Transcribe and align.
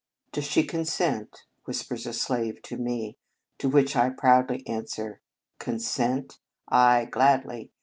"Does 0.33 0.45
she 0.45 0.63
consent?" 0.63 1.43
whispers 1.65 2.07
a 2.07 2.13
slave 2.13 2.63
to 2.63 2.75
me; 2.75 3.17
to 3.59 3.69
which 3.69 3.95
I 3.95 4.09
proudly 4.09 4.65
answer: 4.65 5.21
"Consent! 5.59 6.39
Ay, 6.67 7.05
gladly. 7.05 7.69